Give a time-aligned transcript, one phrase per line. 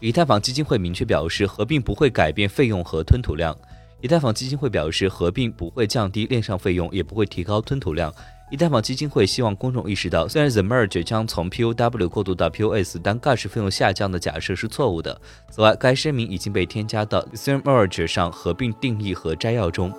[0.00, 3.54] 以太坊基金会明确表示，合并不会改变费用和吞吐量。
[4.00, 8.10] 以太坊基金会表示，合并不会降低链上费用，也不会提高吞吐量。
[8.50, 15.20] 以太坊基金会希望公众意识到，虽然 The Merge 将从 POW 过渡到 POS，但 Gas 费用下降的假设是错误的。
[15.50, 19.92] 此外，该声明已经被添加到 The Merge 上合并定义和摘要中。